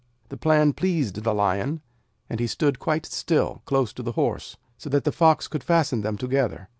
[0.29, 1.79] The plan pleased the Lion,
[2.27, 6.01] and he stood quite still, close to the Horse, so that the Fox should fasten
[6.01, 6.69] them together.